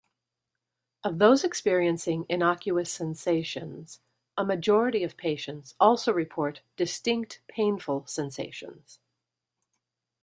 [1.03, 3.99] Of those experiencing innocuous sensations,
[4.35, 8.97] a majority of patients also report distinct painful sensations.